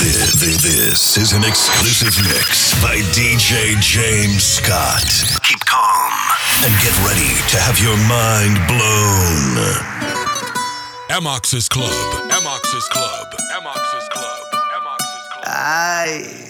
[0.00, 5.04] This, this is an exclusive mix by DJ James Scott.
[5.44, 6.10] Keep calm
[6.64, 9.60] and get ready to have your mind blown.
[11.10, 11.90] Amox's Club.
[12.32, 13.26] Amox's Club.
[13.58, 14.46] Amox's Club.
[14.80, 15.44] Amox's Club.
[15.44, 16.49] Aye.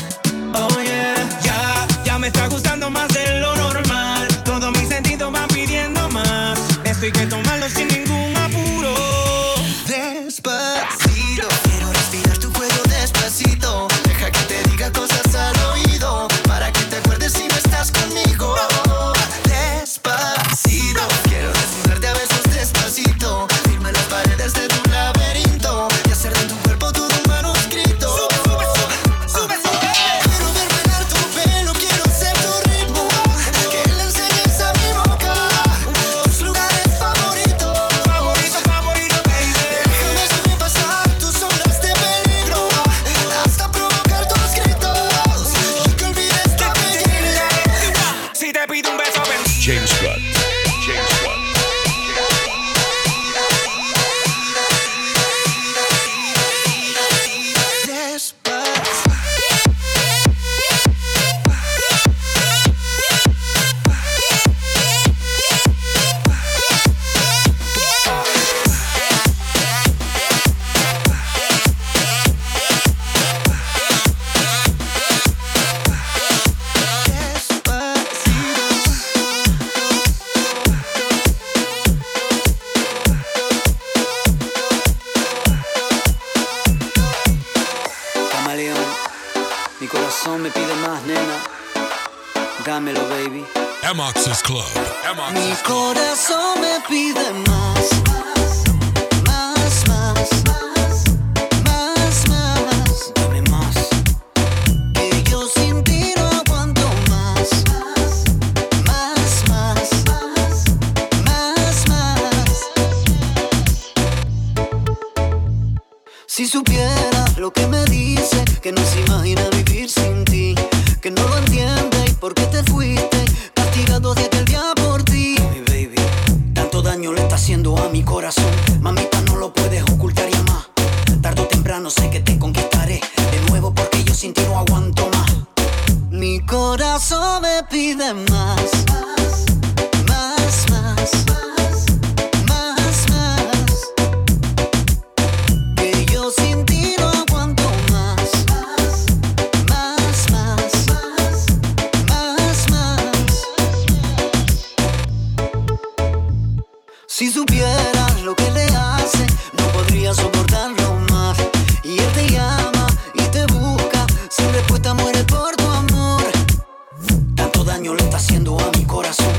[167.91, 169.30] violenta haciendo a mi corazón.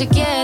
[0.00, 0.37] again.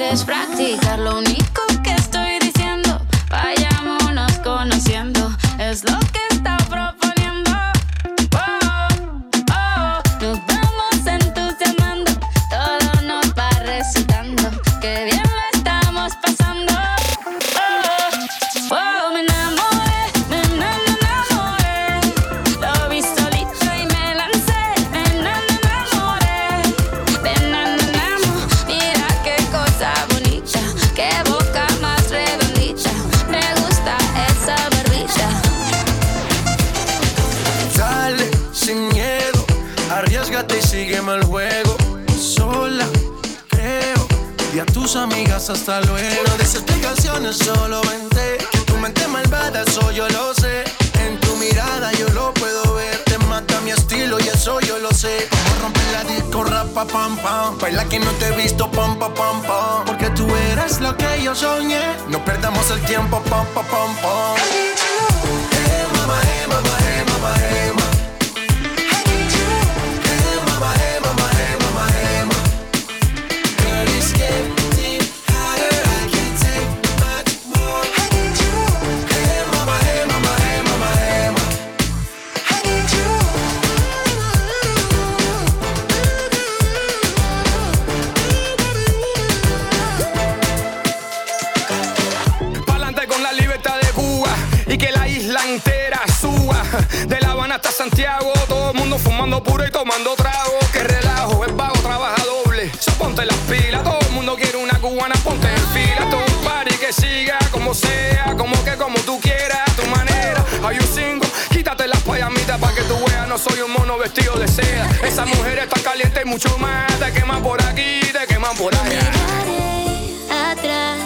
[94.74, 96.60] y que la isla entera suba.
[97.06, 100.58] De La Habana hasta Santiago, todo el mundo fumando puro y tomando trago.
[100.72, 102.72] Que relajo, el vago trabaja doble.
[102.80, 106.10] So, ponte las pilas, todo el mundo quiere una cubana, ponte en fila.
[106.10, 110.44] Todo un party que siga como sea, como que como tú quieras, a tu manera.
[110.64, 114.34] Hay un single, quítate las payamitas para que tú veas, no soy un mono vestido
[114.34, 114.88] de seda.
[115.04, 120.50] Esa mujer está caliente y mucho más, te queman por aquí, te queman por allá.
[120.50, 120.98] Atrás,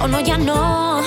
[0.00, 1.00] o oh no, ya no,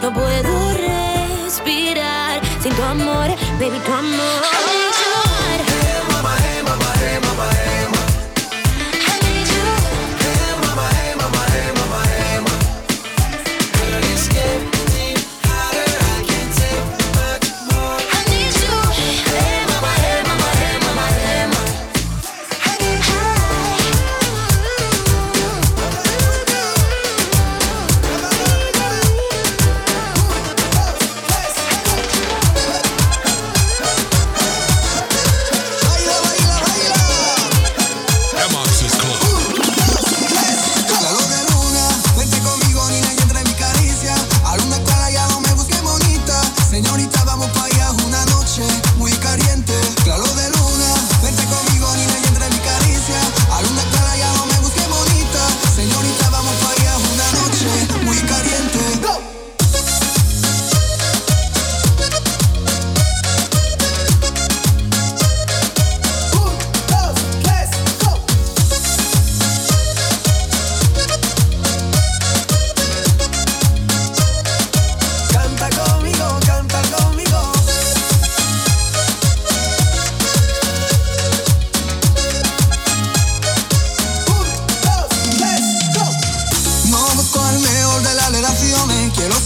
[0.00, 1.19] no puedo reír
[1.50, 5.09] respirar sin tu amor, baby, tu amor.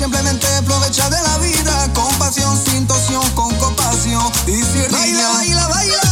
[0.04, 4.22] Simplemente aprovecha de la vida con pasión, sin tosión, con compasión.
[4.46, 6.03] Y si baila, baila, baila.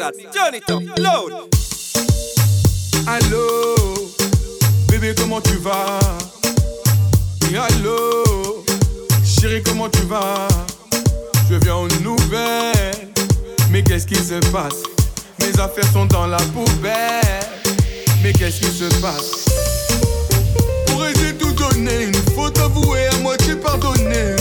[0.00, 0.14] that.
[0.32, 0.54] Turn.
[3.06, 3.76] Allô,
[4.88, 5.98] bébé, comment tu vas?
[7.52, 8.64] Allô,
[9.24, 10.48] chérie, comment tu vas?
[11.50, 13.08] Je viens aux nouvelles,
[13.70, 14.82] mais qu'est-ce qui se passe?
[15.40, 17.46] Mes affaires sont dans la poubelle,
[18.22, 19.46] mais qu'est-ce qui se passe?
[20.86, 22.04] Pourrais-je tout donner?
[22.04, 24.36] Une faute avouée, à moitié pardonnée.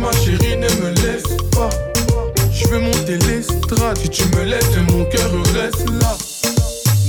[0.00, 1.70] Ma chérie, ne me laisse pas.
[2.52, 6.16] Je vais monter l'estrade, si tu me laisses, mon cœur reste là.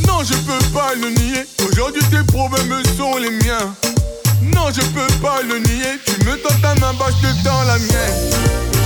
[0.08, 3.74] Non, je peux pas le nier, aujourd'hui tes problèmes sont les miens.
[4.42, 7.10] Non, je peux pas le nier, tu me tends ta main, bah
[7.68, 8.20] la mienne.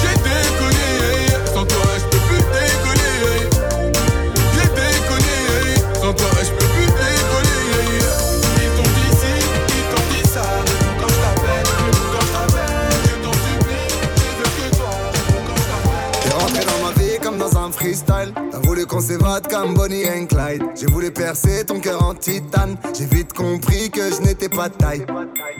[0.01, 2.14] J'ai déconné, sans toi
[19.73, 20.63] Bonnie and Clyde.
[20.75, 22.77] J'ai voulu percer ton cœur en titane.
[22.97, 25.05] J'ai vite compris que je n'étais pas taille.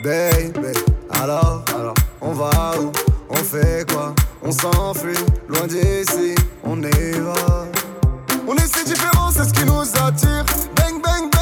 [0.02, 0.72] Baby,
[1.10, 2.92] alors, alors, on va où?
[3.28, 4.14] On fait quoi?
[4.42, 7.66] On s'enfuit, loin d'ici, on y va.
[8.46, 10.44] On est si différents, c'est ce qui nous attire.
[10.76, 11.35] Bang, bang, bang,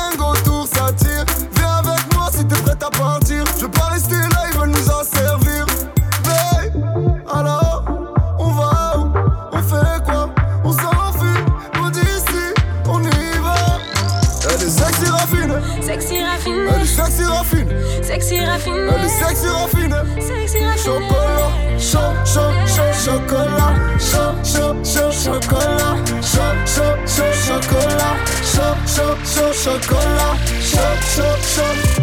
[29.34, 31.93] sok, sok, sok, sok, sok, sok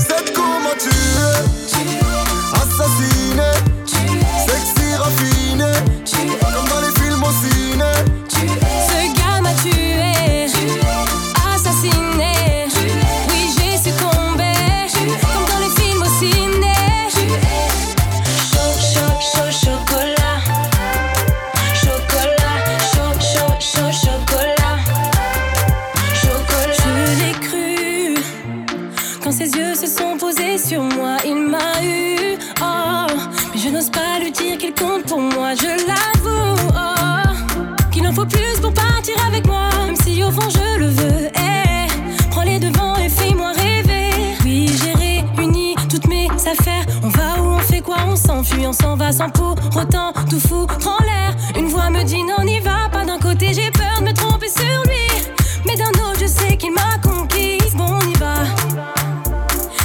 [49.11, 51.35] va sans pour autant tout foutre en l'air.
[51.57, 53.05] Une voix me dit non, n'y va pas.
[53.05, 55.33] D'un côté, j'ai peur de me tromper sur lui,
[55.65, 57.73] mais d'un autre, je sais qu'il m'a conquise.
[57.75, 58.35] Bon, on y va.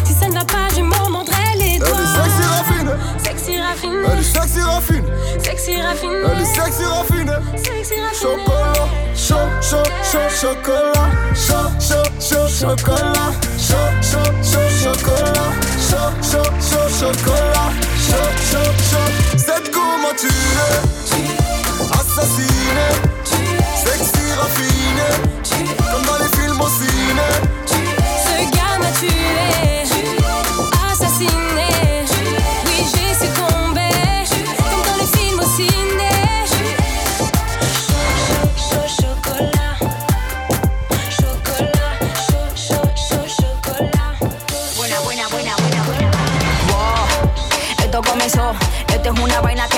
[0.05, 1.89] Si ça ne va pas, je m'en mordrai les doigts.
[3.19, 5.05] sexy raffiné, elle est sexy raffine,
[5.43, 7.33] sexy raffiné, elle est sexy raffine.
[7.57, 8.21] sexy raffiné.
[8.21, 15.51] Chocolat, chaud, chaud, chaud, chocolat, chaud, chaud, chaud, chocolat, chaud, chaud, chaud, chocolat,
[15.89, 17.71] chaud, chaud, chaud, chocolat,
[18.07, 19.06] chaud, chaud, chaud.
[20.17, 20.81] creature
[21.93, 23.06] assassine.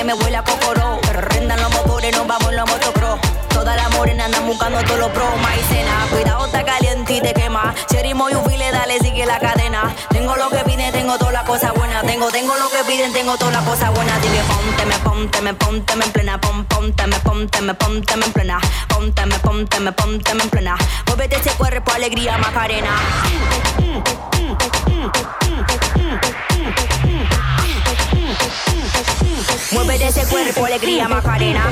[0.09, 0.99] Me huele a cocoró.
[1.13, 3.21] Rendan los motores, nos vamos en los motocross.
[3.51, 5.29] Todas las morenas andan buscando todos los pros.
[5.43, 7.75] Maicena, cuidado, está caliente y te quema.
[7.91, 9.95] Cherimo y ufile, dale, sigue la cadena.
[10.09, 12.07] Tengo lo que piden, tengo todas las cosas buenas.
[12.07, 14.23] Tengo, tengo lo que piden, tengo todas las cosas buenas.
[14.23, 16.41] Dile, ponte, me, ponte, me, ponte, me en plena.
[16.41, 18.61] Pon, ponte, me, ponte, me, ponte, me en plena.
[18.89, 20.77] Ponte, me, ponte, me, ponte, me en plena.
[21.07, 22.97] Muévete ese cuerpo, alegría, Macarena.
[29.71, 31.63] Mueve de ese cuerpo, alegría, Macarena.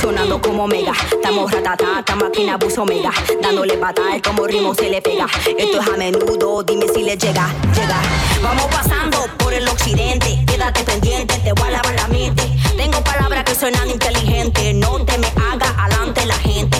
[0.00, 0.92] Sonando como mega.
[1.10, 3.12] Estamos ratata, esta máquina buzo mega.
[3.40, 5.26] Dándole patada, como ritmo se le pega.
[5.56, 8.00] Esto es a menudo, dime si le llega, llega.
[8.42, 10.44] Vamos pasando por el occidente.
[10.46, 12.42] Quédate pendiente, te voy a lavar la mente.
[12.76, 14.74] Tengo palabras que suenan inteligentes.
[14.74, 16.78] No te me haga adelante la gente.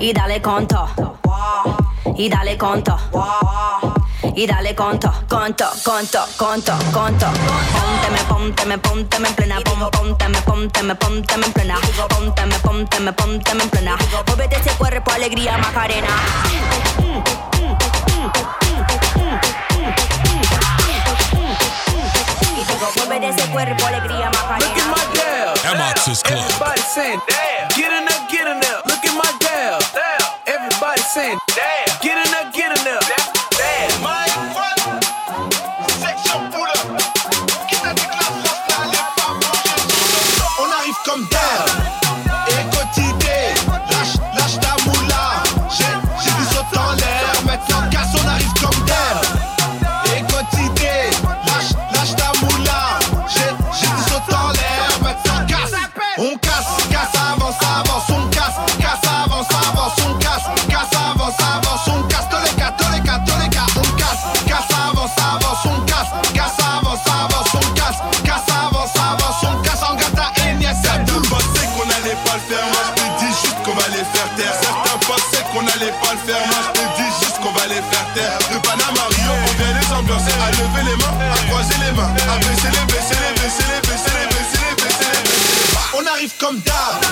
[0.00, 0.88] Y dale conto.
[2.16, 2.96] Y dale conto
[4.36, 7.26] y dale conto, conto, conto, conto, conto.
[7.26, 11.52] Ponte me, ponte me, ponte me en plena, ponte me, ponte me, ponte me en
[11.52, 11.78] plena,
[12.08, 13.96] ponte me, ponte me, ponte me en plena.
[14.28, 16.08] Móvete ese cuerpo, alegría, Macarena.
[23.18, 24.66] Y ese cuerpo, alegría, Macarena.
[24.68, 25.54] Look at my girl.
[25.72, 27.68] Amox's Everybody saying, damn.
[27.70, 28.84] Get in up, get in up.
[28.84, 29.78] Look at my girl.
[30.46, 32.00] Everybody saying, damn.
[32.02, 32.65] Get in up, get
[86.46, 87.05] come done.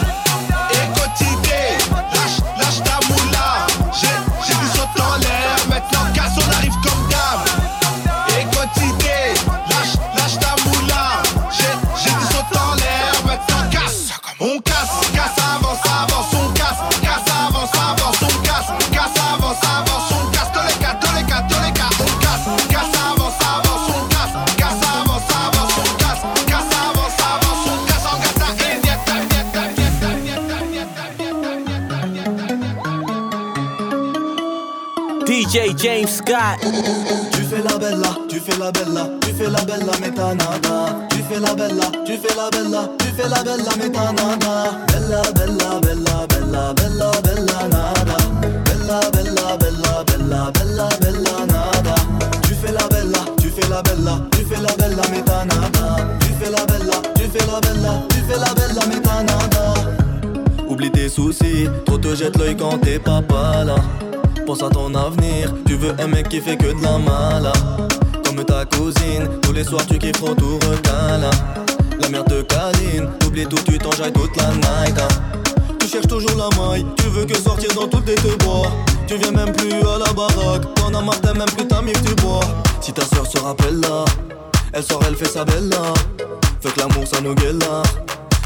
[35.54, 36.58] James Scott.
[37.30, 41.06] Tu fais la bella, tu fais la bella, tu fais la bella, mais t'as nada.
[41.10, 44.72] Tu fais la bella, tu fais la bella, tu fais la bella, mais t'as nada.
[44.88, 48.16] Bella, bella, bella, bella, bella, bella, nada.
[48.64, 51.94] Bella, bella, bella, bella, bella, bella, nada.
[52.42, 55.96] Tu fais la bella, tu fais la bella, tu fais la bella, mais t'as nada.
[56.18, 59.74] Tu fais la bella, tu fais la bella, tu fais la bella, mais t'as nada.
[60.68, 63.76] Oublie tes soucis, trop te jette l'œil quand t'es papa là
[64.44, 65.52] pense à ton avenir.
[65.66, 67.52] Tu veux un mec qui fait que de la mala.
[68.24, 71.30] Comme ta cousine, tous les soirs tu kifferas tout recala.
[72.00, 75.00] La mère te câline, t'oublies tout, tu t'enjailles toute la night.
[75.80, 78.68] Tu cherches toujours la maille, tu veux que sortir dans tout tes te bois.
[79.06, 82.14] Tu viens même plus à la baraque, t'en as marre, même plus ta mif, tu
[82.16, 82.40] bois.
[82.80, 84.04] Si ta soeur se rappelle là,
[84.72, 85.94] elle sort, elle fait sa belle là.
[86.60, 87.82] Fait que l'amour ça nous là.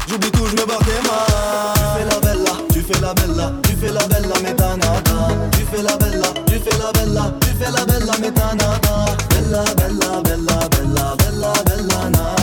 [0.07, 1.73] J'oublie tout, je me barre des mains.
[1.75, 5.27] Tu fais la bella, tu fais la bella, tu fais la bella, t'as nada.
[5.51, 9.05] Tu fais la bella, tu fais la bella, tu fais la bella, t'as nada.
[9.29, 12.38] Bella, bella, bella, bella, bella, bella, nada.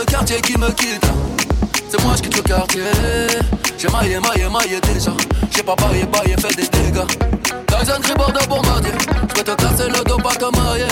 [0.00, 1.04] Le quartier qui me quitte,
[1.90, 2.82] c'est moi je quitte le quartier.
[3.76, 5.12] J'ai maillé, maillé, maillé déjà.
[5.50, 7.06] J'ai pas baillé, baillé, fait des dégâts.
[7.66, 8.92] Tyson tribord de bombardier.
[9.28, 10.86] J'peux te casser le dos, pas te marier.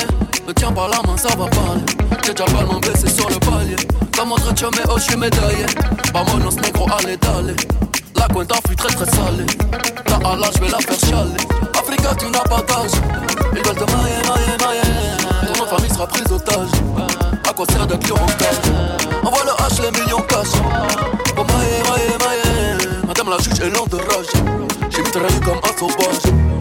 [0.47, 1.83] Me tiens par la main, ça va parler.
[2.25, 3.77] J'ai déjà pas mon blessé sur le palier.
[4.17, 5.67] Comme autre tu mais oh, j'suis médaillé.
[6.13, 7.57] Vamonos négro, allez, d'aller.
[8.15, 9.47] La cuenta fut très très salée.
[10.05, 11.45] Ta Allah, j'vais la faire chialer.
[11.79, 12.99] Africa, tu n'as pas d'âge.
[13.55, 15.55] Ils veulent te mailler, mailler, mailler.
[15.55, 17.38] Ton famille sera prise otage.
[17.59, 20.47] Quoi sert d'être en Envoie le H, les millions cash.
[21.37, 23.05] Oh maille, maille, maille.
[23.05, 24.27] Madame la juge est lente de rage.
[24.91, 26.58] J'ai trahi comme un sauvage.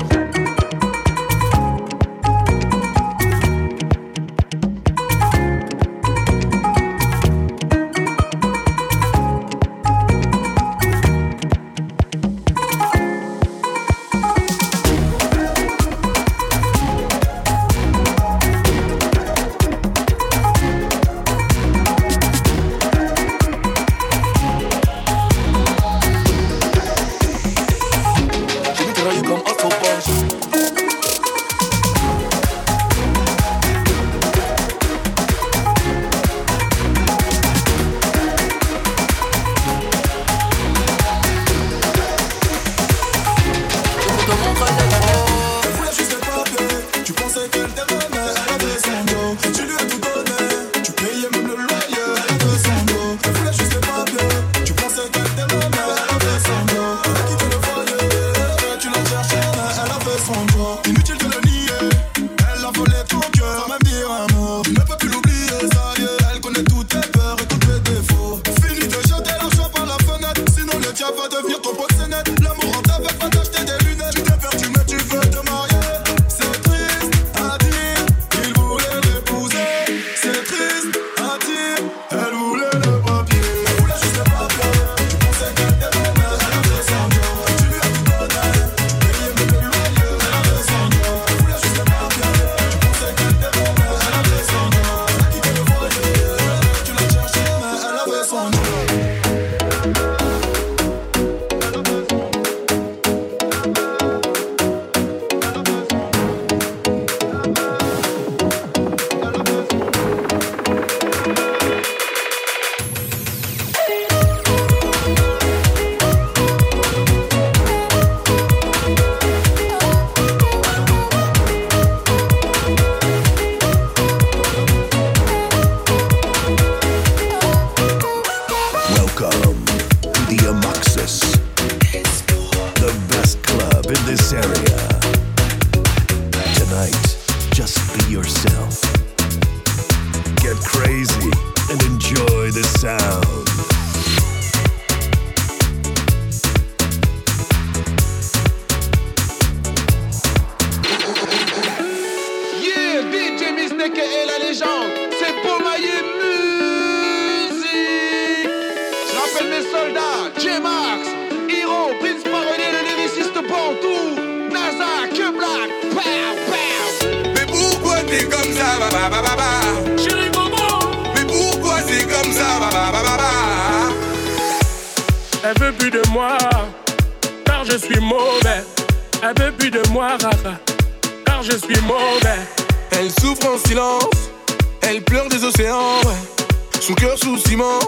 [184.90, 186.80] Elle pleure des océans, ouais.
[186.80, 187.80] Son cœur sous ciment,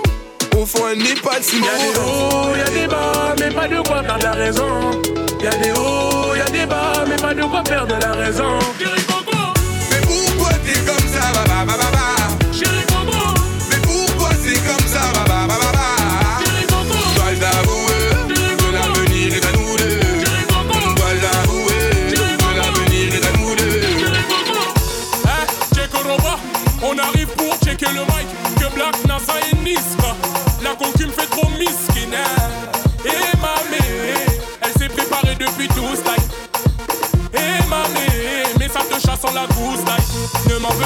[0.57, 1.65] au fond elle n'est pas de ciment.
[1.65, 5.01] Y'a des hauts, y'a des bas, mais pas de quoi perdre la raison.
[5.41, 8.59] Y'a des hauts, y'a des bas, mais pas de quoi perdre la raison.
[8.79, 12.28] Mais pourquoi t'es comme ça, bah, bah, bah, bah, bah.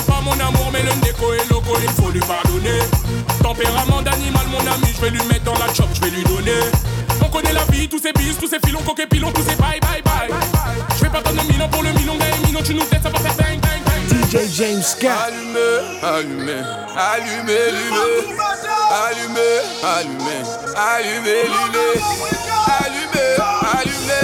[0.05, 2.79] pas mon amour, mais le déco est loco, il faut lui pardonner.
[3.41, 6.59] Tempérament d'animal, mon ami, je vais lui mettre dans la chope, je vais lui donner.
[7.21, 9.79] On connaît la vie, tous ces bis, tous ces filons, coquets pilons, tous ces bye
[9.81, 10.29] bye bye.
[10.97, 13.19] Je vais pas donner milan pour le milon, gars, minon, tu nous têtes, ça va
[13.19, 14.03] faire bang bang bang.
[14.31, 15.09] DJ James Scott.
[15.11, 16.53] Allumé, allumé,
[16.97, 17.57] allumé,
[18.91, 19.49] allumé,
[19.83, 20.37] allumé,
[20.75, 21.87] allumé, allumé,
[22.67, 23.25] allumé,
[23.61, 24.19] allumé,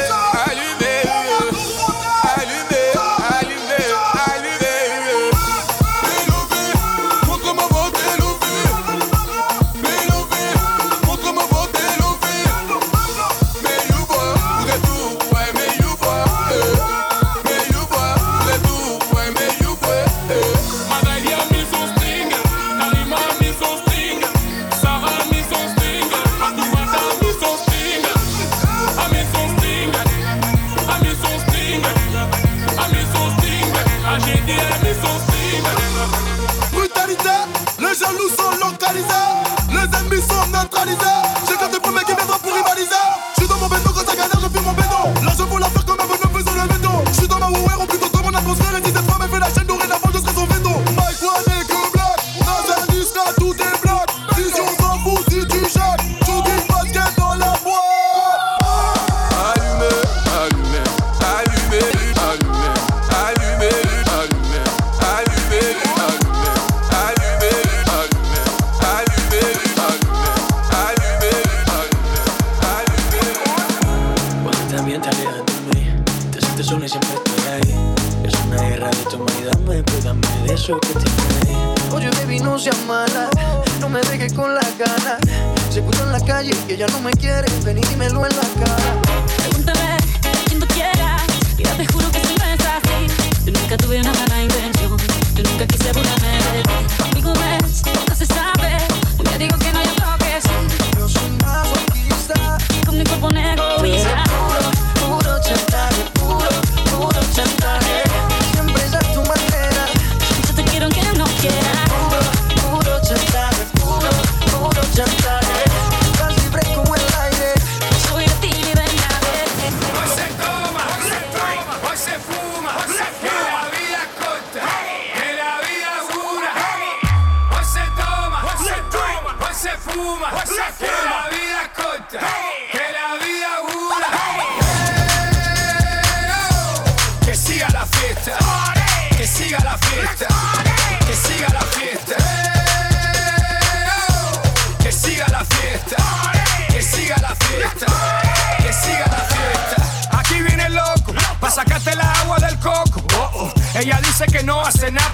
[0.46, 0.79] allumé.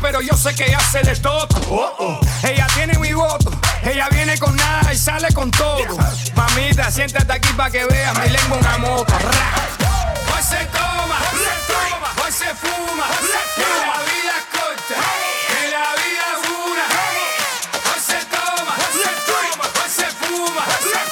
[0.02, 1.48] pero yo sé que ella se les todo.
[2.44, 3.52] Ella tiene mi voto,
[3.84, 5.80] ella viene con nada y sale con todo.
[6.36, 9.14] Mamita, siéntate aquí para que veas mi lengua una moto.
[9.14, 13.86] Hoy se toma, se toma, hoy se fuma, hoy se fuma.
[13.88, 14.96] La vida es corta,
[15.48, 16.86] que la vida es una.
[17.90, 21.05] Hoy se toma, se toma, hoy se fuma.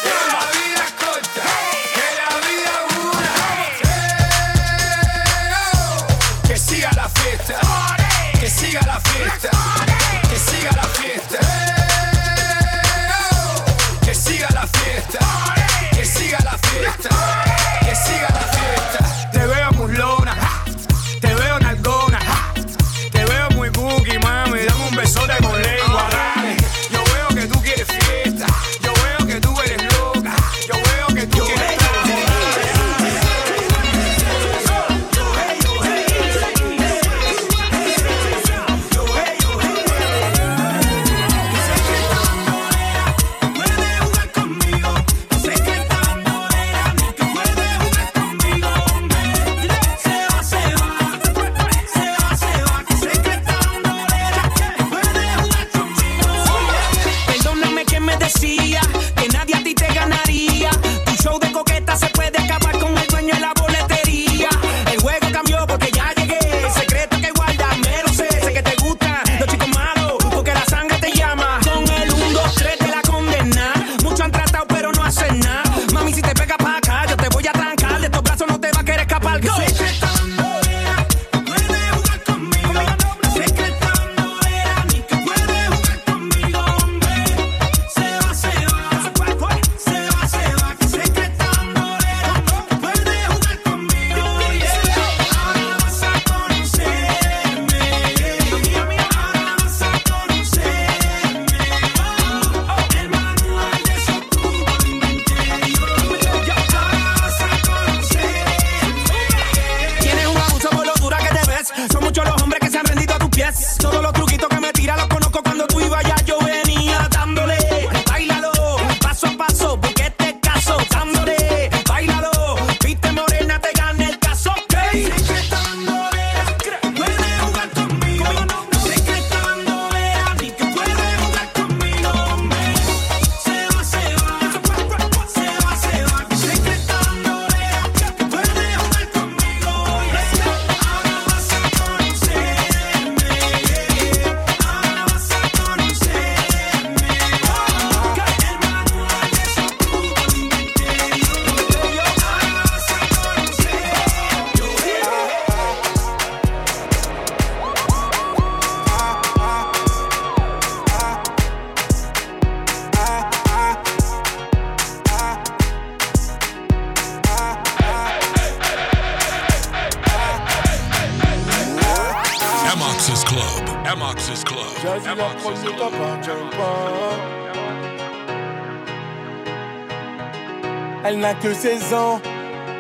[181.64, 182.22] 16 ans,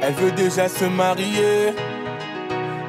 [0.01, 1.73] elle veut déjà se marier.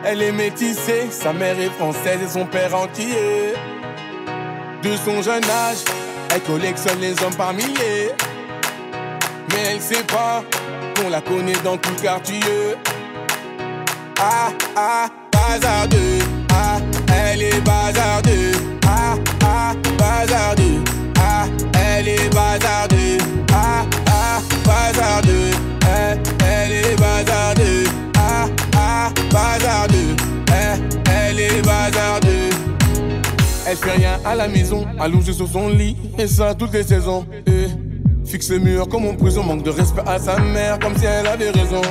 [0.04, 3.54] Elle est métissée, sa mère est française et son père entier.
[4.83, 5.85] De son jeune âge,
[6.35, 8.11] elle collectionne les hommes par milliers.
[9.50, 10.42] Mais elle sait pas
[10.96, 12.40] qu'on la connaît dans tout quartier.
[14.18, 16.43] Ah ah, bazardeux.
[34.24, 37.26] À la maison, allongée sur son lit, et ça toutes les saisons.
[38.24, 41.26] Fixe le mur comme en prison, manque de respect à sa mère, comme si elle
[41.26, 41.82] avait raison.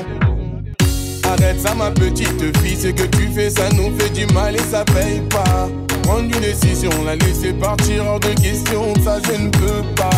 [1.25, 4.59] Arrête ça ma petite fille, ce que tu fais ça nous fait du mal et
[4.59, 5.69] ça paye pas
[6.03, 10.09] Prendre une décision, la laisser partir hors de question, ça je ne peux pas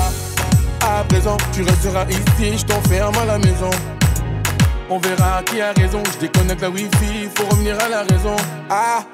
[0.81, 3.69] À présent tu resteras ici, je t'enferme à la maison
[4.89, 8.35] On verra qui a raison, je déconnecte la wifi, faut revenir à la raison
[8.69, 9.05] Ah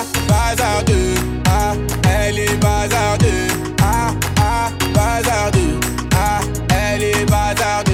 [0.00, 1.14] ah, bazardeux,
[1.46, 1.74] ah,
[2.08, 3.48] elle est bazardeux.
[3.82, 5.80] Ah ah, bazardeux,
[6.14, 7.89] ah, elle est bazardeux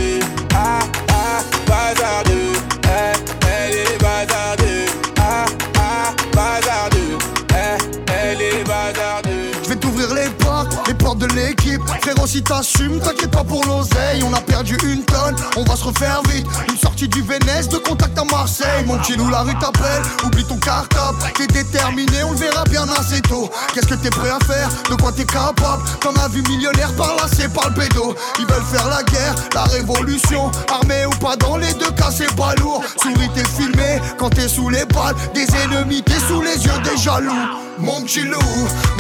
[12.27, 14.23] si t'assumes, t'inquiète pas pour l'oseille.
[14.25, 16.47] On a perdu une tonne, on va se refaire vite.
[16.69, 18.85] Une sortie du Vénès, de contact à Marseille.
[18.87, 21.19] Mon petit loup, la rue t'appelle, oublie ton cartable.
[21.37, 23.51] T'es déterminé, on le verra bien assez tôt.
[23.73, 24.69] Qu'est-ce que t'es prêt à faire?
[24.91, 25.83] De quoi t'es capable?
[26.01, 28.15] T'en as vu millionnaire par là, c'est par le pédo.
[28.39, 30.51] Ils veulent faire la guerre, la révolution.
[30.69, 32.83] Armé ou pas, dans les deux cas, c'est pas lourd.
[33.01, 36.97] Souris, t'es filmé quand t'es sous les balles des ennemis, t'es sous les yeux des
[36.97, 37.66] jaloux.
[37.79, 38.39] Mon petit loup,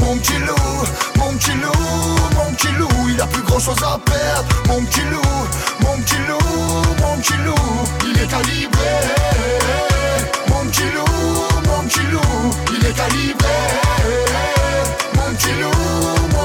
[0.00, 0.54] mon petit loup,
[1.18, 1.72] mon petit loup,
[2.34, 4.48] mon petit loup, il a plus grand chose à perdre.
[4.68, 5.22] Mon petit loup,
[5.80, 6.38] mon petit loup,
[7.00, 7.54] mon petit loup,
[8.04, 8.92] il est calibré.
[10.48, 12.20] Mon petit loup, mon petit loup,
[12.78, 13.48] il est calibré.
[15.14, 16.35] Mon petit loup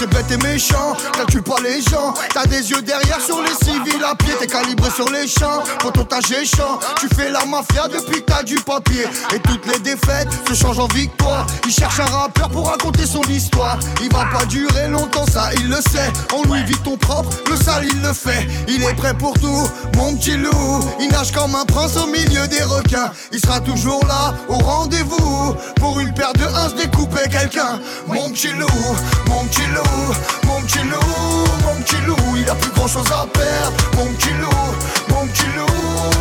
[0.00, 0.96] c'est bête et méchant.
[1.12, 4.90] Calcule pas les gens, t'as des yeux derrière sur les civils à pied, t'es calibré
[4.90, 5.62] sur les champs.
[5.80, 9.04] Pour ton géchant, tu fais la mafia depuis que t'as du papier.
[9.34, 11.46] Et toutes les défaites se changent en victoire.
[11.66, 13.78] Il cherche un rappeur pour raconter son histoire.
[14.02, 16.10] Il va pas durer longtemps, ça il le sait.
[16.32, 18.46] En lui vit ton propre, le sale il le fait.
[18.68, 20.80] Il est prêt pour tout, mon petit loup.
[21.00, 23.10] Il nage comme un prince au milieu des requins.
[23.32, 25.54] Il sera toujours là, au rendez-vous.
[25.76, 27.80] Pour une paire de uns, découper quelqu'un.
[28.06, 28.96] Mon petit loup,
[29.28, 30.14] mon petit loup,
[30.46, 32.36] mon petit loup, mon petit loup.
[32.36, 33.76] Il a plus grand chose à perdre.
[33.96, 34.74] Mon petit loup,
[35.08, 35.66] mon petit loup,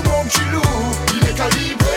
[0.06, 0.62] mon petit loup.
[1.16, 1.90] Il est calibré.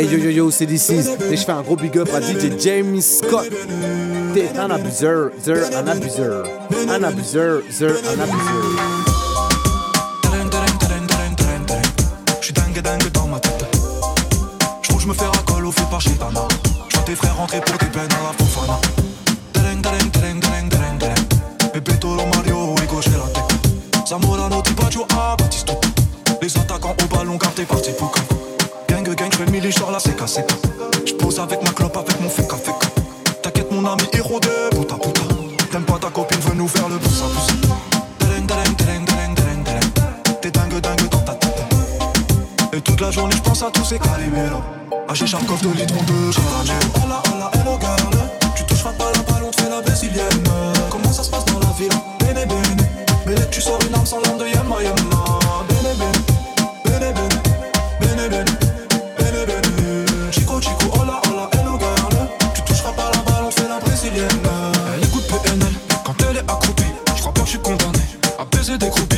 [0.00, 0.92] Hey yo yo yo, c'est DC.
[1.30, 3.50] Et je fais un gros big up à DJ James Scott.
[4.32, 6.46] T'es un abuseur, un abuseur.
[6.88, 9.09] Un abuseur, un abuseur.
[16.00, 16.48] Chez Dana.
[16.88, 18.78] J'vois tes frères rentrer pour des peines à la fofana.
[19.52, 21.72] Tereng, tereng, tereng, tereng, tereng, tereng.
[21.72, 24.08] Pepe Toro, Mario, Ego, tête.
[24.08, 25.74] Zamorano, Tibaggio, ah, Batisto.
[26.40, 28.20] Les attaquants au ballon, car t'es parti pour que.
[28.88, 30.50] Gang, gang, j'fais le mili, j'sors la CK, CK.
[31.06, 32.88] J'pose avec ma clope, avec mon feka, feka.
[33.42, 35.22] T'inquiète, mon ami héros de puta, puta.
[35.70, 37.70] T'aimes pas ta copine, veut nous faire le pouce à pouce.
[38.18, 40.40] Tereng, tereng, tereng, tereng, tereng, tereng.
[40.40, 41.62] T'es dingue, dingue dans ta tête.
[42.72, 44.79] Et toute la journée, j'pense à tous ces caliméros.
[45.10, 46.76] Ah, j'ai chaque coffre de litres de caramel.
[47.02, 48.30] Hola, hola, hello girl.
[48.54, 50.44] Tu touches pas la balle, on la brésilienne.
[50.88, 51.90] Comment ça se passe dans la ville?
[52.20, 53.36] Bene, bene.
[53.36, 55.24] Que tu sors une arme sans l'âme de Yama, Yama.
[55.68, 56.22] Bene, bene.
[56.84, 57.42] Bene, bene.
[58.00, 58.44] Bene, bene.
[59.18, 60.30] Bene, bene.
[60.30, 62.28] Chico, chico, hola, hola, hello girl.
[62.54, 64.28] Tu toucheras pas la balle, on la brésilienne.
[64.94, 66.84] Elle écoute PNL quand elle est accroupie.
[67.16, 67.98] J'crois pas que je suis condamné
[68.38, 69.09] à baiser des groupies.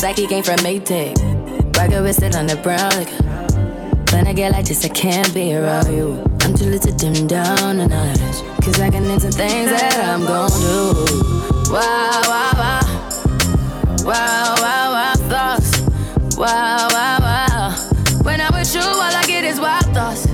[0.00, 1.14] Just like he came from Maytag.
[1.76, 2.90] Rocket with it on the brown.
[2.96, 3.12] Like,
[4.12, 6.24] when I get like this, I can't be around you.
[6.40, 8.18] I'm too little to dim down the night.
[8.64, 11.04] Cause I can into things that I'm gon' do.
[11.70, 12.80] Wow, wow, wow.
[14.08, 15.80] Wow, wow, wow, thoughts.
[16.34, 18.22] Wow, wow, wow.
[18.22, 20.26] When I'm with you, all I get is wild thoughts.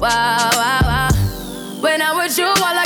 [0.00, 1.10] Wow, wow, wow.
[1.82, 2.85] When I'm with you, all I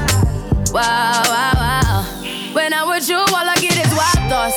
[0.73, 2.05] Wow, wow, wow.
[2.53, 4.55] When I'm with you, all I get is wild thoughts.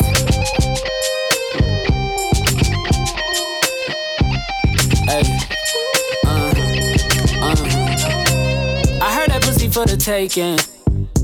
[5.11, 5.25] Hey.
[6.25, 6.55] Uh,
[7.43, 7.55] uh.
[9.03, 10.61] I heard that pussy for the taking.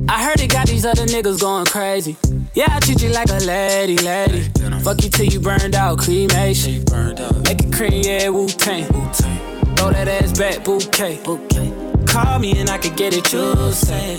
[0.09, 2.16] I heard it got these other niggas going crazy.
[2.55, 4.49] Yeah, I treat you like a lady, lady.
[4.82, 6.84] Fuck you till you burned out, cremation.
[7.45, 8.86] Make it cream, yeah, Wu Tang.
[9.76, 11.20] Throw that ass back, bouquet.
[12.09, 14.18] Call me and I could get it, you say.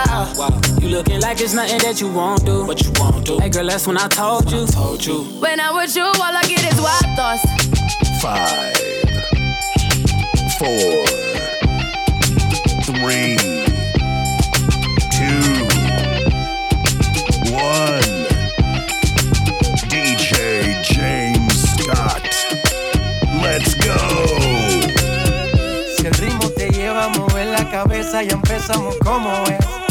[0.91, 2.65] looking like it's nothing that you won't do.
[2.65, 3.39] What you won't do.
[3.39, 4.63] Hey girl, that's when I told you.
[4.63, 5.23] I told you.
[5.39, 7.43] When I was you, all I get is wild thoughts.
[8.21, 8.75] Five,
[10.59, 11.05] four,
[12.83, 13.37] three,
[15.15, 15.41] two,
[17.55, 18.11] one.
[19.87, 22.27] DJ James Scott.
[23.41, 24.41] Let's go.
[27.71, 29.90] Cabeza, empezamos como es.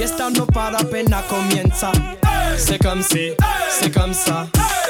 [0.00, 1.92] Fiesta no para apenas comienza.
[2.56, 3.32] C'est comme si,
[3.68, 4.46] c'est comme ça,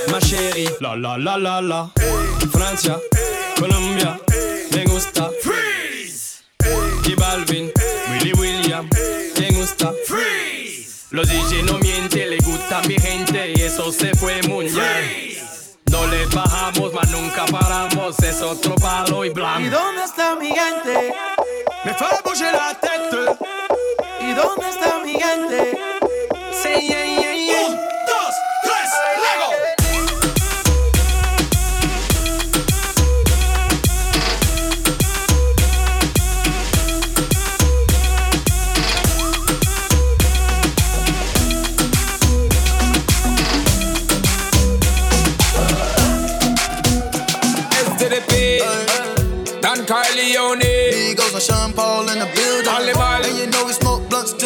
[0.08, 0.68] ma chérie.
[0.80, 1.90] La la la la la.
[2.52, 2.96] Francia,
[3.58, 4.20] Colombia,
[4.72, 5.28] me gusta.
[5.42, 6.44] Freeze.
[7.02, 7.72] J Balvin,
[8.10, 8.88] Willy William,
[9.40, 9.92] me gusta.
[10.06, 11.06] Freeze.
[11.10, 15.34] Los DJ no mienten, le gusta mi gente y eso se fue muy bien.
[15.90, 19.60] No le bajamos, mas nunca paramos, es otro palo y blanco.
[19.60, 21.12] ¿Y dónde está mi gente?
[21.84, 23.69] Me fue a la tête.
[24.30, 25.76] ¿Y dónde está mi gente?
[26.52, 27.09] Sí, yeah.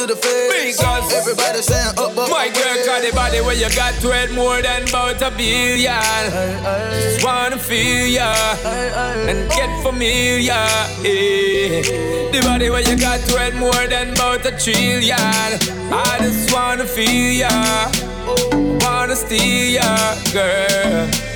[0.06, 0.76] To the face.
[0.76, 2.28] Because Everybody saying up, up.
[2.30, 6.30] My girl got the body where you got to it more than about a billion.
[6.92, 8.32] Just wanna feel ya
[9.28, 10.52] and get familiar.
[11.04, 11.82] eh.
[12.32, 15.16] The body where you got to it more than about a trillion.
[15.92, 17.90] I just wanna feel ya,
[18.80, 21.33] wanna steal ya, girl.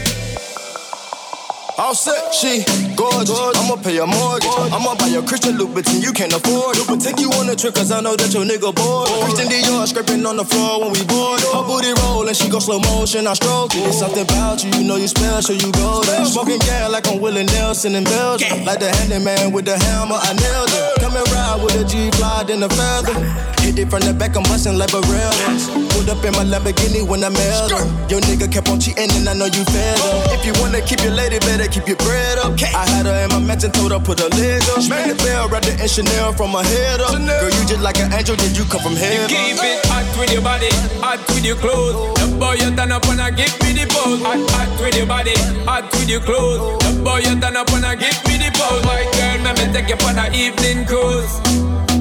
[1.79, 2.65] All set, she
[2.97, 3.39] gorgeous.
[3.55, 4.51] I'ma pay your mortgage.
[4.75, 6.89] I'ma buy your Christian Louboutin, you can't afford it.
[6.89, 9.07] But take you on a trip, cause I know that your nigga bored.
[9.23, 11.39] Christian Dior scraping on the floor when we board.
[11.39, 13.87] Her booty rollin', she go slow motion, I stroke it.
[13.87, 16.27] It's something about you, you know you special, you go golden.
[16.27, 18.65] Smoking gas like I'm Willie Nelson in Belgium.
[18.67, 20.99] Like the handyman with the hammer, I nailed it.
[20.99, 23.15] Come and ride with a G fly in a feather.
[23.63, 25.71] Hit it from the back, I'm bustin' like Barreras.
[25.95, 27.87] Pulled up in my Lamborghini when I mailed her.
[28.11, 30.35] Your nigga kept on cheating and I know you fed him.
[30.35, 32.53] If you wanna keep your lady, better keep your bread up.
[32.61, 34.83] I had her in my mansion, told her put her leg up.
[34.83, 37.13] Spin the bell, wrapped it H&M in Chanel from her head up.
[37.13, 39.29] Girl, you just like an angel, did you come from heaven?
[39.29, 42.15] Keep it hot with your body, hot with your clothes.
[42.21, 44.23] The boy you turn up and I give me the pose.
[44.23, 46.79] Hot, hot with your body, hot with your clothes.
[46.85, 48.85] The boy you turn up and I give me the pose.
[48.85, 51.41] My girl, let me take you for an evening cruise.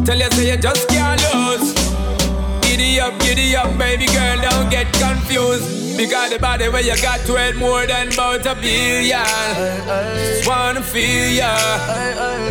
[0.06, 1.87] Tell you say you just can't lose.
[2.78, 5.98] Giddy up, giddy up, baby girl, don't get confused.
[5.98, 9.18] Because the body where you got to it more than about a billion.
[10.16, 11.50] Just wanna feel ya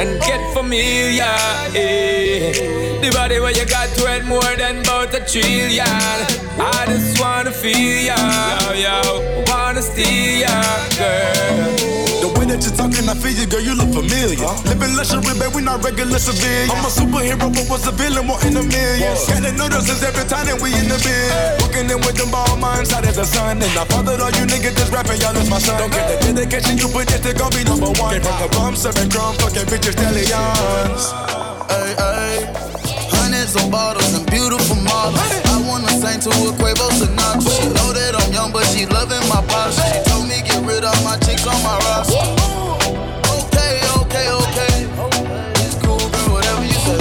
[0.00, 1.22] and get familiar.
[1.76, 3.00] eh.
[3.00, 5.86] The body where you got to it more than about a trillion.
[5.86, 8.16] I just wanna feel ya,
[8.62, 9.44] yo, yo.
[9.46, 10.62] Wanna steal ya,
[10.98, 12.05] girl.
[12.22, 14.48] The way that you're talking, I feel you, girl, you look familiar.
[14.66, 16.72] Living luxury, babe, we not regular civilians.
[16.72, 19.14] I'm a superhero, but was a villain, more in a million.
[19.28, 21.60] Can't notice us every time that we in the bed.
[21.60, 23.60] Walking in with them ball minds, hot as the sun.
[23.60, 25.76] And I fathered all you niggas that's rapping, y'all is my son.
[25.76, 28.16] Don't get the dedication you put, this they gon' be number one.
[28.16, 31.12] Came from the bum, serving crumb, fucking bitches, stallions.
[31.68, 32.36] Ay, ay.
[33.12, 35.20] Hundreds of bottles and beautiful models.
[35.20, 37.50] I wanna sing to a Quavo Sinatra.
[37.50, 39.82] She know that I'm young, but she loving my posture.
[39.82, 42.26] She told me get rid of my chicks on my roster.
[43.40, 44.74] Okay, okay, okay.
[45.64, 47.00] It's cool, girl, whatever you say.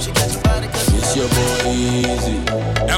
[0.00, 2.38] She got your body 'cause It's your boy Easy.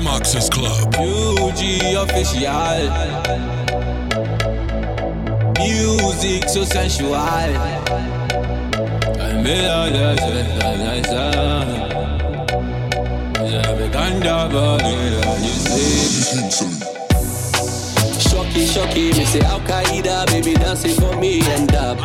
[0.00, 0.94] Mox's Club.
[0.96, 1.61] UG
[2.04, 2.88] official.
[5.59, 7.14] Music so sensual.
[7.14, 7.52] I'm
[18.59, 21.96] Shocky, shocky, me say Al Qaeda, baby dancing for me and up.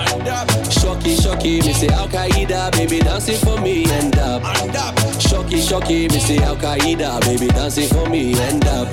[0.71, 4.43] Shocky, shocky, me say Al Qaeda, baby dancing for me and up.
[5.19, 8.87] Shocky, shocky, me say Al Qaeda, baby dancing for me and up.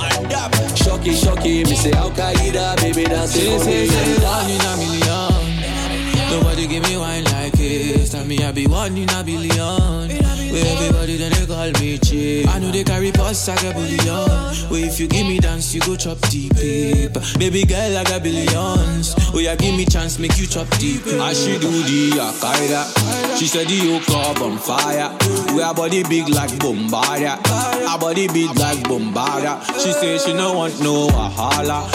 [0.74, 4.40] Shocky, shocky, me say Al Qaeda, baby dancing for me and up.
[4.40, 6.30] One in a million.
[6.30, 8.11] Nobody give me wine like this.
[8.11, 10.29] Tell me I be one in a billion.
[10.51, 12.48] Where everybody then they call me cheap.
[12.48, 14.70] I know they carry pots, I got billion.
[14.70, 16.55] Where if you give me dance, you go chop deep.
[17.38, 19.14] Baby girl, I got billions.
[19.32, 21.07] Oh yeah, give me chance, make you chop deep.
[21.07, 23.38] I she do the Akaida.
[23.38, 25.16] She said the yoke up on fire.
[25.55, 27.38] We our body big like Bombardia.
[27.88, 29.62] Our body big like Bombardia.
[29.82, 31.86] She say she no want no wahala.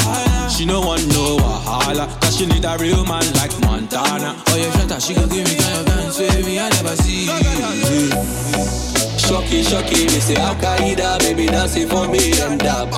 [0.50, 2.08] She no want no wahala.
[2.22, 4.36] Cause she need a real man like Montana.
[4.48, 7.28] Oh yeah, shut up, she gon' give me kind of dance me, I never see.
[9.18, 12.94] Shocky, shocky, me say Al Qaeda, baby dancing for me and dab.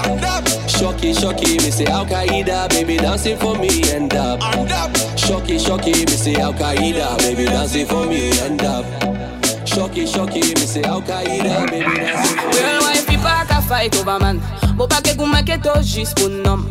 [0.70, 4.42] Shocky, shocky, me say Al Qaeda, baby dancing for me and dab.
[5.18, 8.86] Shocky, shocky, me say Al Qaeda, baby dancing for me and dab.
[9.66, 12.78] Shocky, shocky, me say Al Qaeda, baby dancing for me.
[12.82, 14.42] Wife, pas qu'à fight over man.
[14.76, 16.66] Bon paquet goût maquetto juste pour nom.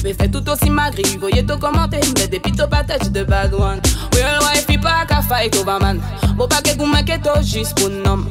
[0.00, 3.82] Toupé fait tout aussi magri, voyez tout commenter, mais des pito patates de bad one.
[4.14, 6.00] Real wife, pas qu'à fight over man.
[6.36, 8.24] Bon paquet goût maquetto juste pour nom.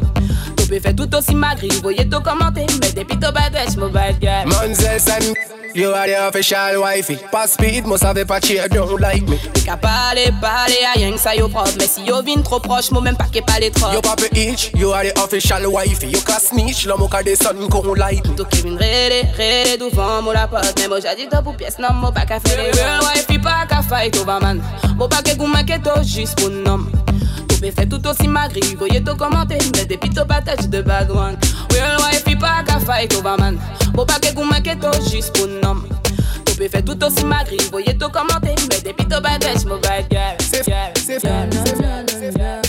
[0.58, 4.48] Toupé fait tout aussi magri, voyez tout commenter, mais des pito patates, mobile girl.
[4.48, 7.18] Manzel and you are the official wifey.
[7.32, 9.38] Pas speed, must have a patchy, don't like me.
[9.54, 11.72] T'es qu'à parler, parler à rien que ça yo propre.
[11.78, 13.92] Mais si yo vin trop proche, moi même pas qu'est pas les trop.
[13.94, 16.08] Yo papa itch, you are the official wifey.
[16.08, 18.36] You can snitch, l'homme au cas des sons qu'on like me.
[18.36, 20.74] Toi qui vin rêler devant moi la pote.
[20.80, 23.42] Mais moi j'ai dit toi pour pièce, non, moi pas qu'à faire les real wife,
[23.42, 24.62] pas qu'à fight over man.
[24.96, 26.86] Moi pas qu'à goût maquetto juste pour nom.
[27.60, 31.38] Toupé fait tout aussi magri, voyez tout commenter, mais des pito patates de bad one.
[31.74, 33.60] Real wife, pas qu'à fight over man.
[33.94, 35.82] Moi pas qu'à goût maquetto juste pour nom.
[36.46, 40.38] Toupé fait tout aussi magri, voyez tout commenter, mais des pito patates, mobile girl.
[40.40, 40.64] C'est
[40.96, 42.62] c'est Comportement,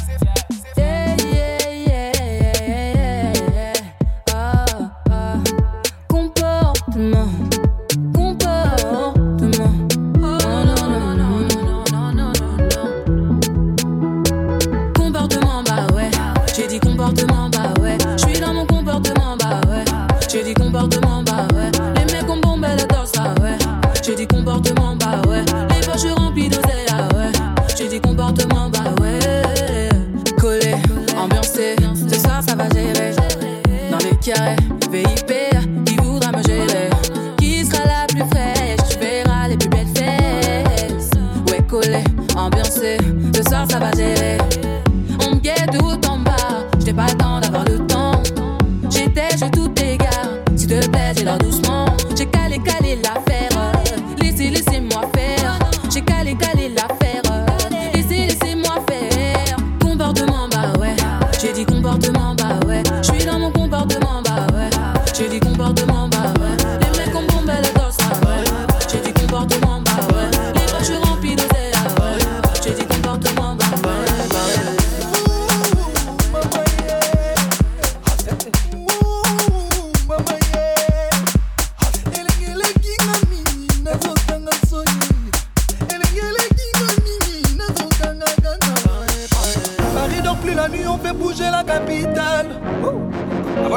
[91.31, 92.49] bouger la capitale.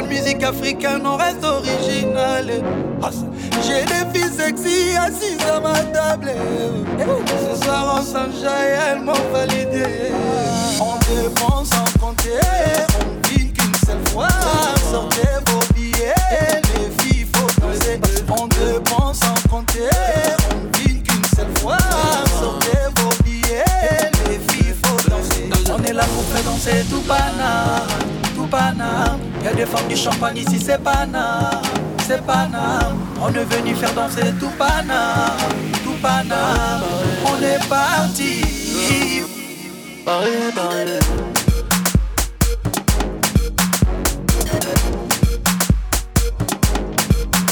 [0.10, 2.46] Musique africaine, on reste original.
[3.02, 3.10] Ah,
[3.66, 6.32] J'ai des filles sexy assises à ma table.
[7.00, 10.12] Ce soir, on s'enjaille, elles m'ont validé.
[10.80, 12.40] On dépense sans compter,
[13.00, 14.28] on vit qu'une seule fois.
[14.92, 18.00] Sortez vos billets, les filles, faut danser.
[18.30, 19.90] On dépense sans compter,
[20.52, 21.78] on vit qu'une seule fois.
[25.94, 26.00] Danser.
[26.00, 27.88] On est là pour faire danser tout Paname,
[28.36, 29.20] tout Paname.
[29.44, 31.62] Y'a des femmes du champagne ici, c'est Paname,
[32.08, 32.98] c'est Paname.
[33.22, 35.38] On est venu faire danser tout Paname,
[35.84, 36.82] tout Paname.
[37.26, 38.42] On est parti.
[40.06, 40.32] Paris.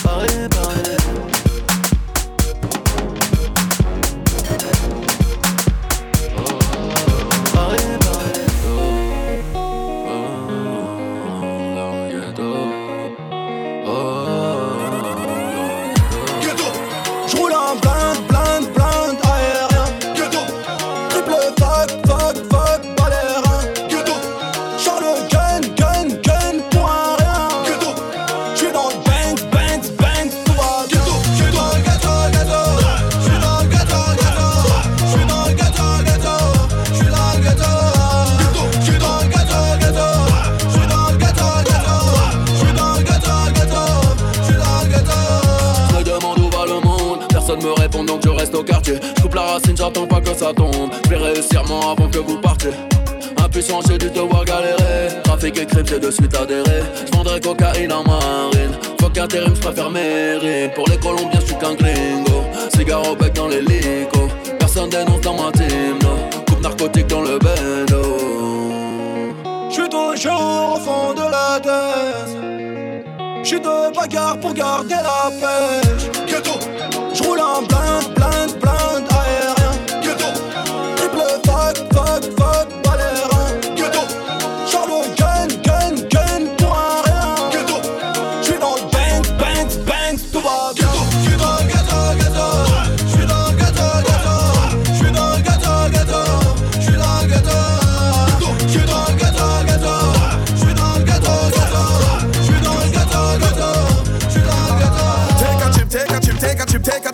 [0.04, 0.91] Paris, Paris.
[48.64, 48.96] Au.
[49.18, 50.92] Je coupe la racine, j'attends pas que ça tombe.
[51.10, 52.72] Je réussir moi avant que vous partiez.
[53.44, 55.22] Un puissance, j'ai dû te voir galérer.
[55.24, 56.84] Trafic et crime, j'ai de suite adhéré.
[57.12, 58.72] J'vendrais cocaïne en marine.
[59.00, 60.72] Faut qu'intérim, j'préfère mes rimes.
[60.76, 62.44] Pour les Colombiens, j'suis qu'un gringo.
[62.76, 64.28] Cigare au bec dans l'hélico.
[64.60, 66.00] Personne dénonce dans ma team.
[66.48, 68.02] Coupe narcotique dans le bendo.
[69.70, 72.38] J'suis toujours au fond de la tête.
[73.44, 76.12] J'suis de bagarre pour garder la pêche.
[76.28, 76.60] Ghetto,
[77.22, 78.71] J'roule en blind, blind, blind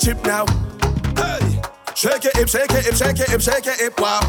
[0.07, 0.45] chip now.
[1.17, 1.59] Hey,
[1.93, 4.21] shake it, hip, shake it, hip, shake it, hip, shake it, hip, wow.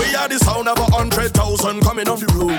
[0.00, 2.56] We are the sound of a hundred thousand coming off the road.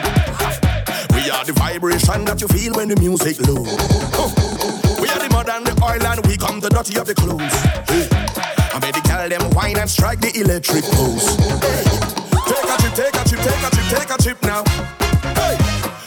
[1.18, 3.66] We are the vibration that you feel when the music low.
[5.02, 7.50] We are the mud and the oil and we come the dirty of the clothes.
[7.50, 11.34] I made the girl them wine and strike the electric pose.
[12.46, 14.62] Take a chip, take a chip, take a chip, take a chip now.
[15.34, 15.58] Hey,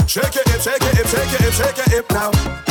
[0.06, 2.63] shake it, hip, shake it, hip, shake it, hip, shake it, hip now.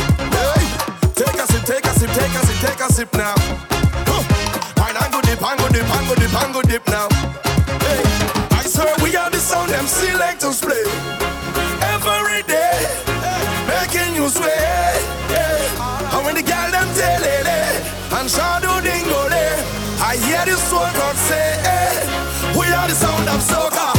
[2.64, 3.36] Take a sip, now.
[4.80, 7.08] Wine and go dip, and go dip, and go dip, and go dip now.
[7.84, 8.04] Hey,
[8.60, 10.86] I swear we are the sound them selectors play
[11.94, 12.80] every day,
[13.68, 14.96] making you sway.
[15.34, 16.16] Yeah.
[16.16, 17.48] And when the girl them tell it,
[18.18, 19.28] and shadow dingo
[20.10, 23.93] I hear the soul God say, eh, we are the sound of soca.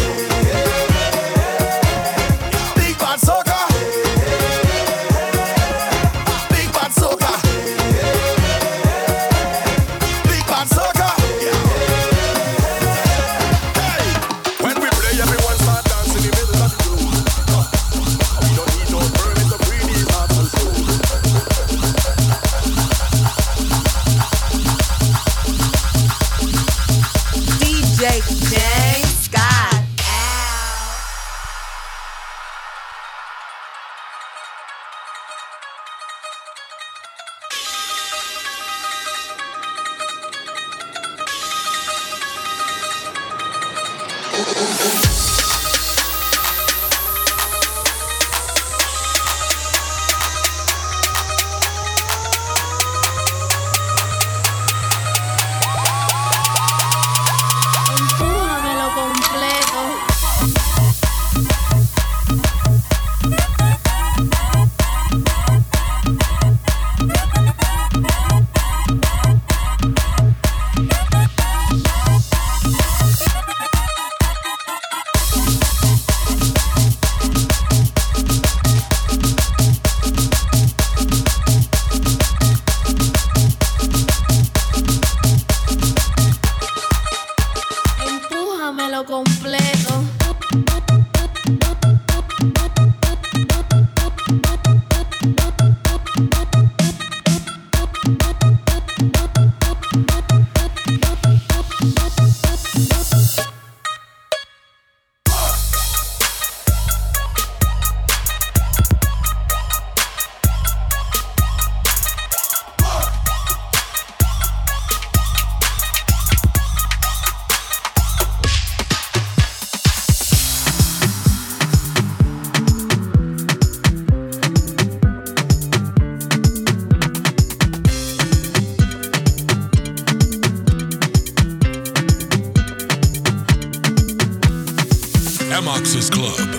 [135.66, 136.50] Amox's Club.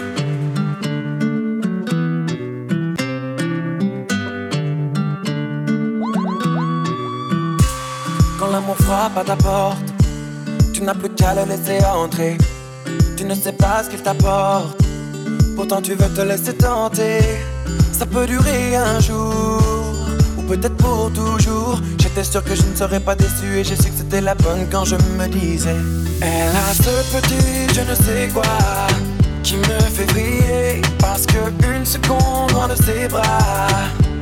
[8.39, 9.77] Quand l'amour frappe à ta porte,
[10.73, 12.37] tu n'as plus qu'à le laisser entrer.
[13.15, 14.81] Tu ne sais pas ce qu'il t'apporte,
[15.55, 17.19] pourtant tu veux te laisser tenter.
[17.91, 19.61] Ça peut durer un jour,
[20.37, 21.79] ou peut-être pour toujours.
[22.15, 24.69] J'étais sûr que je ne serais pas déçu et j'ai su que c'était la bonne
[24.71, 25.75] quand je me disais.
[26.21, 28.43] Elle a ce petit je ne sais quoi
[29.43, 30.81] qui me fait briller.
[30.97, 31.35] Parce que
[31.75, 33.67] une seconde loin de ses bras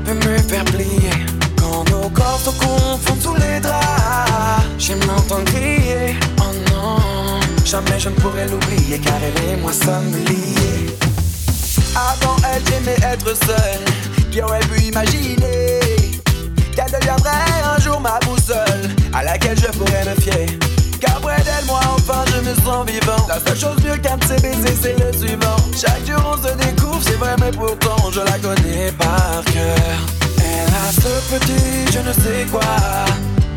[0.06, 1.12] peut me faire plier.
[1.56, 6.16] Quand nos corps se confondent sous les draps, j'aime l'entendre crier.
[6.40, 6.98] Oh non,
[7.64, 10.96] jamais je ne pourrais l'oublier car elle et moi sommes liés.
[11.96, 13.86] Avant elle, j'aimais être seule.
[14.32, 15.80] Qui aurait pu imaginer
[16.76, 17.53] qu'elle deviendrait
[18.04, 18.84] ma boussole
[19.14, 20.46] à laquelle je pourrais me fier?
[21.00, 23.26] Car d'elle, moi enfin je me sens vivant.
[23.28, 25.58] La seule chose mieux qu'un de ces baisers, c'est le suivant.
[25.76, 29.98] Chaque jour on se découvre, c'est vrai, mais pourtant je la connais par cœur.
[30.38, 32.62] Elle a ce petit je ne sais quoi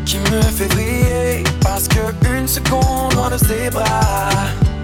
[0.05, 1.43] qui me fait briller.
[1.61, 1.99] Parce que
[2.33, 4.29] une seconde loin de ses bras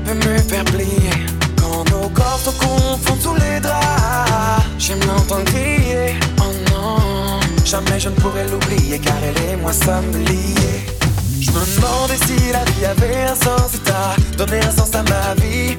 [0.05, 1.09] peut me faire plier.
[1.55, 6.15] Quand nos corps se confondent sous les draps, j'aime l'entendre crier.
[6.39, 10.85] Oh non, jamais je ne pourrais l'oublier car elle et moi sommes liés.
[11.39, 15.03] Je me demandais si la vie avait un sens et t'as donné un sens à
[15.03, 15.77] ma vie.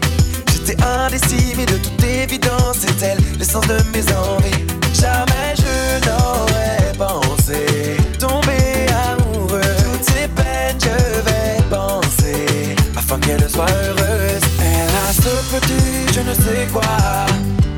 [0.52, 4.64] J'étais indécis, mais de toute évidence, c'est elle l'essence de mes envies.
[4.94, 9.60] Jamais je n'aurais pensé tomber amoureux.
[9.60, 14.42] Toutes ces peines, je vais penser afin qu'elle soit heureuse.
[14.60, 17.26] Elle a ce petit je ne sais quoi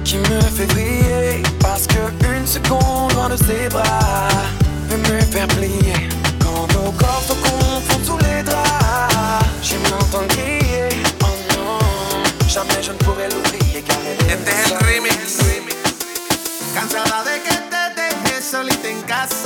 [0.04, 1.42] qui me fait briller.
[1.60, 2.25] Parce que
[2.56, 4.28] seconde loin de ses bras
[4.88, 6.08] peut me faire plier.
[6.40, 10.88] Quand nos corps se confondent sous les draps, j'aime l'entendre crier.
[11.22, 11.78] Oh non,
[12.48, 15.38] jamais je ne pourrais l'oublier car elle est Este es el remix.
[16.74, 19.45] Cansada de que te dejes solita en casa.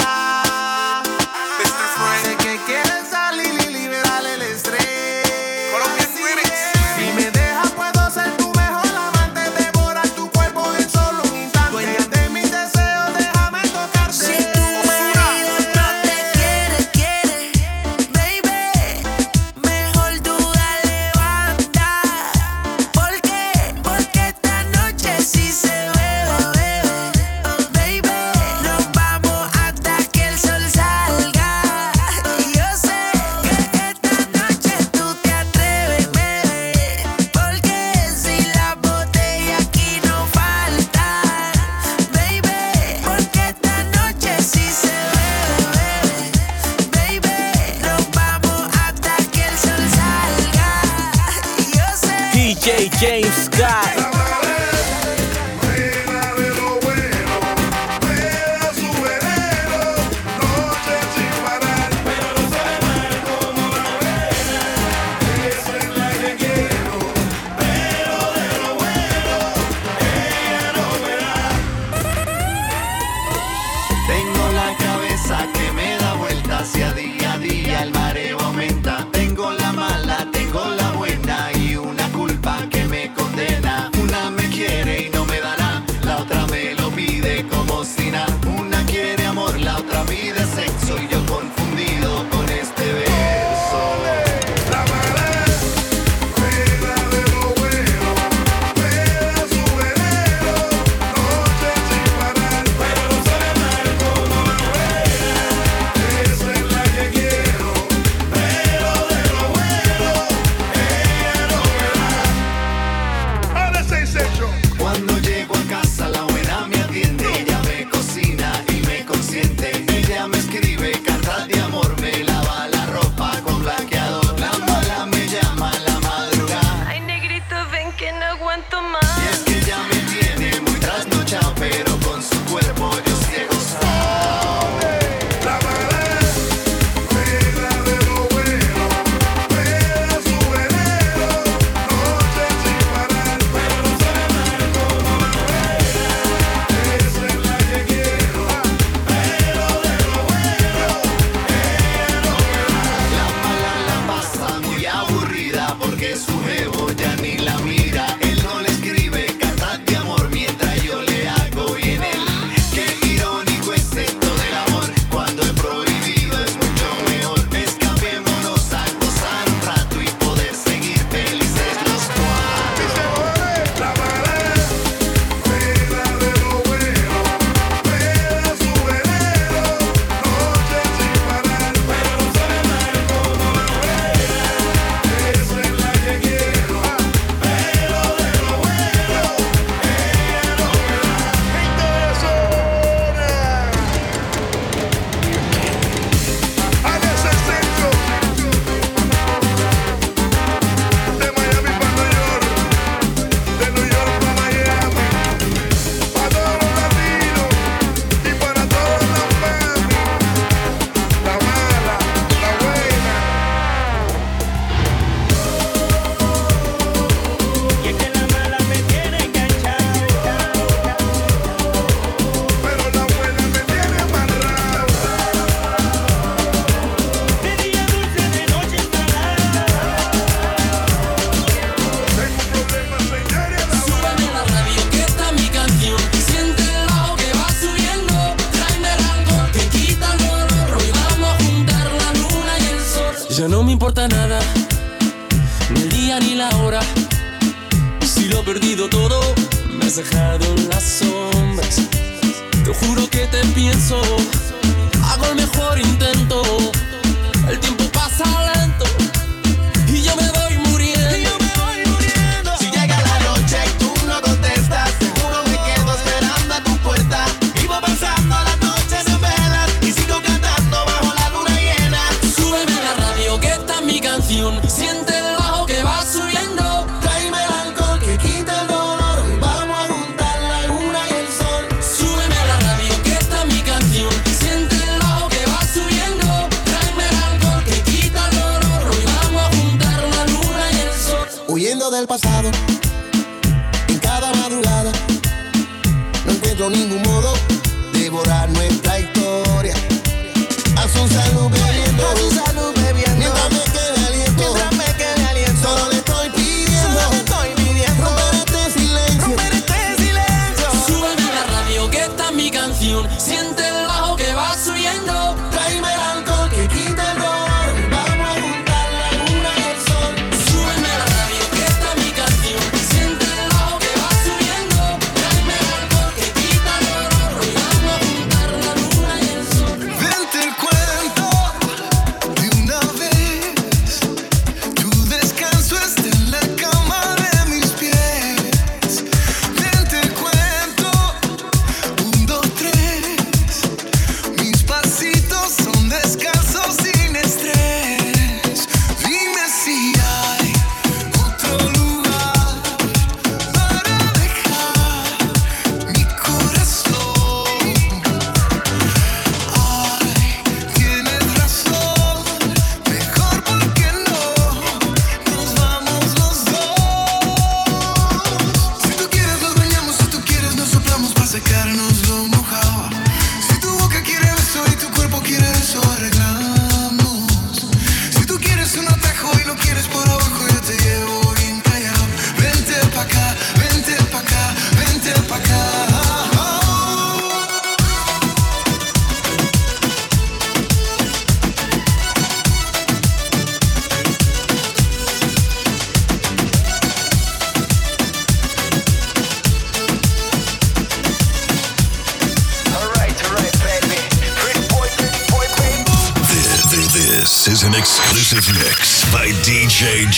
[313.19, 313.80] Siente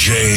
[0.03, 0.32] J.